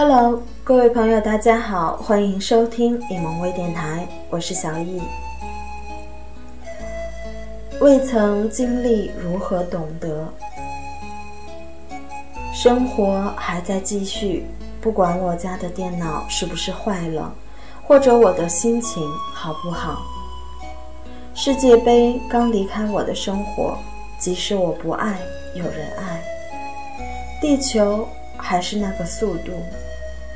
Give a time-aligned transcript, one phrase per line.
[0.00, 5.02] Hello，各位朋友，大家好，欢迎收听一萌微电台，我是小易。
[7.80, 10.32] 未曾经历，如何懂得？
[12.54, 14.46] 生活还在继续，
[14.80, 17.34] 不管我家的电脑是不是坏了，
[17.82, 19.02] 或者我的心情
[19.34, 20.00] 好不好。
[21.34, 23.76] 世界杯刚离开我的生活，
[24.16, 25.18] 即使我不爱，
[25.56, 26.22] 有人爱。
[27.40, 28.06] 地球
[28.36, 29.50] 还是那个速度。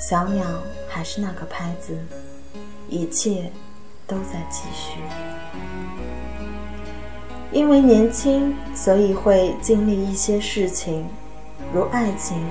[0.00, 0.46] 小鸟
[0.88, 1.94] 还是那个拍子，
[2.88, 3.52] 一切
[4.06, 4.98] 都在继续。
[7.52, 11.06] 因为年轻，所以会经历一些事情，
[11.74, 12.42] 如爱情，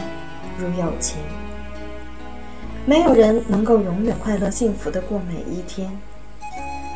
[0.59, 1.17] 如友情。
[2.85, 5.89] 没有人能够永远快乐幸福的过每一天，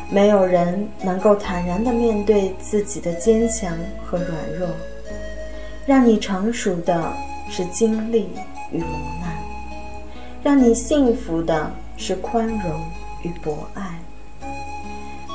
[0.08, 4.68] 没有人能够坦然的面对自己的坚强和软弱。
[5.84, 7.12] 让你成熟的
[7.50, 8.30] 是经历
[8.70, 8.88] 与磨
[9.20, 9.43] 难。
[10.44, 12.84] 让你幸福的是宽容
[13.22, 13.98] 与博爱。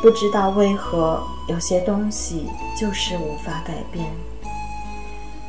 [0.03, 4.05] 不知道为何有些东西就是无法改变。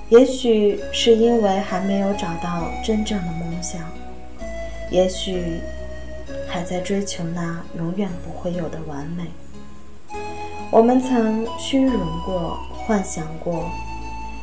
[0.08, 3.82] 也许是因为还没有找到真正的梦想，
[4.90, 5.60] 也许
[6.48, 9.26] 还在追求那永远不会有的完美。
[10.70, 13.70] 我们曾虚荣过，幻想过，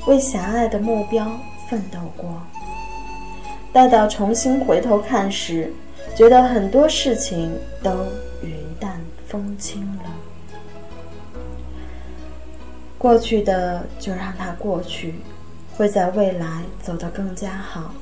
[0.05, 1.27] 为狭隘的目标
[1.67, 2.39] 奋斗过。
[3.73, 5.71] 待到重新回头看时，
[6.15, 7.91] 觉得很多事情都
[8.41, 10.03] 云淡风轻了。
[12.97, 15.15] 过去的就让它过去，
[15.75, 17.93] 会在未来走得更加好。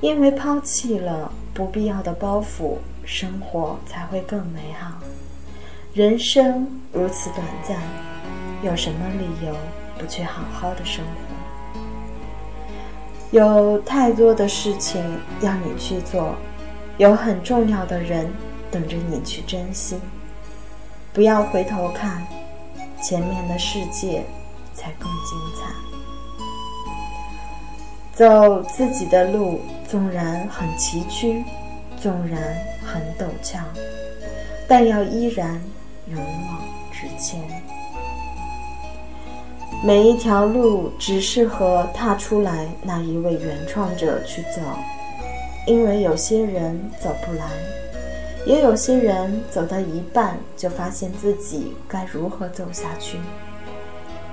[0.00, 4.92] 因为抛弃了不必要的包袱，生活才会更美好。
[5.92, 7.76] 人生如此短暂，
[8.62, 9.54] 有什么理由
[9.98, 11.37] 不去好好的生活？
[13.30, 15.02] 有太多的事情
[15.42, 16.34] 要你去做，
[16.96, 18.32] 有很重要的人
[18.70, 20.00] 等着你去珍惜。
[21.12, 22.26] 不要回头看，
[23.02, 24.24] 前面的世界
[24.72, 25.74] 才更精彩。
[28.14, 31.44] 走自己的路，纵然很崎岖，
[32.00, 32.40] 纵然
[32.82, 33.58] 很陡峭，
[34.66, 35.60] 但要依然
[36.06, 37.42] 勇往直前。
[39.80, 44.60] 每一条路只适合踏出来那一位原创者去走，
[45.66, 47.46] 因为有些人走不来，
[48.44, 53.18] 也有些人走到一半就发现自己该如何走下去，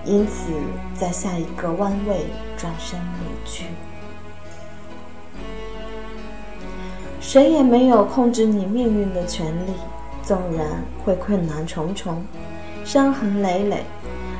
[0.04, 0.52] 因此
[1.00, 2.26] 在下一个弯位
[2.58, 3.66] 转身离去。
[7.22, 9.74] 谁也没有控制你命运的权利，
[10.24, 10.66] 纵然
[11.06, 12.26] 会困难重重，
[12.84, 13.84] 伤痕累累。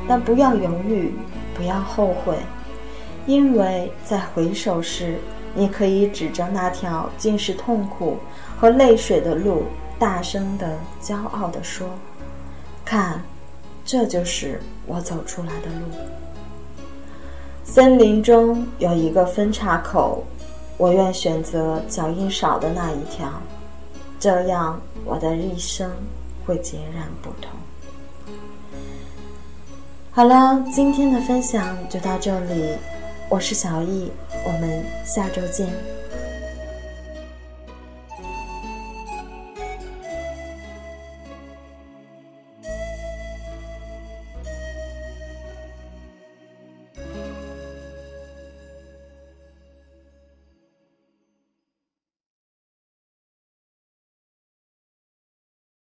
[0.08, 1.14] 但不要犹豫，
[1.56, 2.38] 不要后悔，
[3.26, 5.18] 因为在回首时，
[5.54, 8.18] 你可以指着那条尽是痛苦
[8.60, 9.64] 和泪水的路，
[9.98, 11.88] 大声的、骄傲的说
[12.86, 13.22] ：“看，
[13.84, 15.98] 这就是我走出来的路。”
[17.64, 20.24] 森林中有一个分岔口，
[20.78, 23.28] 我愿选择脚印少的那一条，
[24.20, 25.90] 这样我的一生
[26.46, 27.52] 会截然不同。
[30.16, 32.70] 好了，今天的分享就到这里，
[33.28, 34.10] 我是小易，
[34.46, 35.68] 我们下周见。